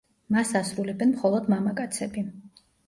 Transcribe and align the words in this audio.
მას 0.35 0.53
ასრულებენ 0.61 1.13
მხოლოდ 1.17 1.55
მამაკაცები. 1.57 2.29